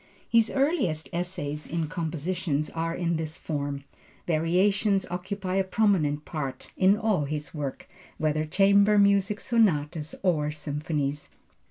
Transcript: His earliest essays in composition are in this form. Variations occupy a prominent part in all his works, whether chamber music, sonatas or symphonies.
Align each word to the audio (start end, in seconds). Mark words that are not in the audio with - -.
His 0.27 0.49
earliest 0.49 1.09
essays 1.13 1.67
in 1.67 1.87
composition 1.87 2.63
are 2.73 2.95
in 2.95 3.17
this 3.17 3.37
form. 3.37 3.83
Variations 4.25 5.05
occupy 5.11 5.57
a 5.57 5.63
prominent 5.63 6.25
part 6.25 6.71
in 6.75 6.97
all 6.97 7.25
his 7.25 7.53
works, 7.53 7.85
whether 8.17 8.43
chamber 8.45 8.97
music, 8.97 9.39
sonatas 9.39 10.15
or 10.23 10.49
symphonies. 10.49 11.29